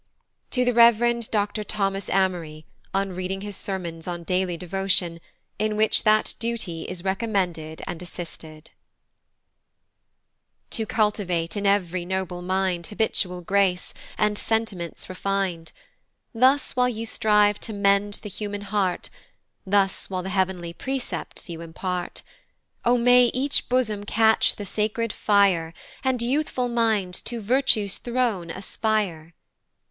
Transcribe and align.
To 0.49 0.65
the 0.65 0.73
Rev. 0.73 0.97
DR. 1.29 1.63
THOMAS 1.63 2.09
AMORY, 2.09 2.65
on 2.91 3.11
reading 3.11 3.41
his 3.41 3.55
Sermons 3.55 4.07
on 4.07 4.23
DAILY 4.23 4.57
DEVOTION, 4.57 5.21
in 5.59 5.75
which 5.77 6.01
that 6.01 6.33
Duty 6.39 6.85
is 6.89 7.03
recommended 7.03 7.83
and 7.85 8.01
assisted. 8.01 8.71
TO 10.71 10.87
cultivate 10.87 11.55
in 11.55 11.67
ev'ry 11.67 12.03
noble 12.03 12.41
mind 12.41 12.87
Habitual 12.87 13.41
grace, 13.41 13.93
and 14.17 14.39
sentiments 14.39 15.07
refin'd, 15.07 15.71
Thus 16.33 16.75
while 16.75 16.89
you 16.89 17.05
strive 17.05 17.59
to 17.59 17.71
mend 17.71 18.21
the 18.23 18.29
human 18.29 18.61
heart, 18.61 19.11
Thus 19.67 20.09
while 20.09 20.23
the 20.23 20.29
heav'nly 20.29 20.73
precepts 20.73 21.47
you 21.47 21.61
impart, 21.61 22.23
O 22.83 22.97
may 22.97 23.25
each 23.35 23.69
bosom 23.69 24.03
catch 24.05 24.55
the 24.55 24.65
sacred 24.65 25.13
fire, 25.13 25.75
And 26.03 26.23
youthful 26.23 26.69
minds 26.69 27.21
to 27.21 27.39
Virtue's 27.39 27.99
throne 27.99 28.49
aspire! 28.49 29.35